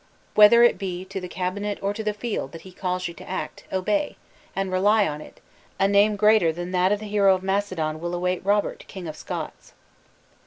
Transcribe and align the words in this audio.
Whether 0.33 0.63
it 0.63 0.79
be 0.79 1.05
to 1.05 1.21
the 1.21 1.27
cabinet 1.27 1.77
or 1.79 1.93
to 1.93 2.03
the 2.03 2.11
field 2.15 2.53
that 2.53 2.61
He 2.61 2.71
calls 2.71 3.07
you 3.07 3.13
to 3.13 3.29
act, 3.29 3.65
obey; 3.71 4.17
and 4.55 4.71
rely 4.71 5.07
on 5.07 5.21
it, 5.21 5.41
a 5.79 5.87
name 5.87 6.15
greater 6.15 6.51
than 6.51 6.71
that 6.71 6.91
of 6.91 6.97
the 6.99 7.05
hero 7.05 7.35
of 7.35 7.43
Macedon 7.43 8.01
will 8.01 8.15
await 8.15 8.43
Robert, 8.43 8.83
King 8.87 9.07
of 9.07 9.15
Scots!" 9.15 9.73